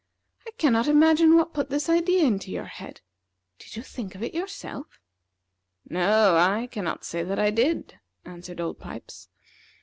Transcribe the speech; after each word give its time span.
I 0.47 0.51
cannot 0.57 0.87
imagine 0.87 1.35
what 1.35 1.53
put 1.53 1.69
this 1.69 1.87
idea 1.87 2.23
into 2.25 2.49
your 2.49 2.65
head. 2.65 3.01
Did 3.59 3.75
you 3.75 3.83
think 3.83 4.15
of 4.15 4.23
it 4.23 4.33
yourself?" 4.33 4.97
"No, 5.87 6.35
I 6.37 6.65
cannot 6.71 7.05
say 7.05 7.21
that 7.21 7.37
I 7.37 7.51
did," 7.51 7.99
answered 8.25 8.59
Old 8.59 8.79
Pipes. 8.79 9.29